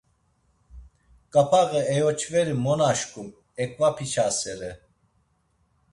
Ǩapaği 1.33 1.81
eyoçveri 1.93 2.53
mo 2.63 2.73
naşǩum, 2.79 3.29
eǩvapiçasere. 3.63 4.71